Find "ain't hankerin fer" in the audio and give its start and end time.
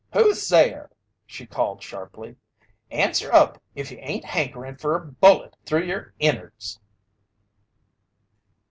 3.99-4.95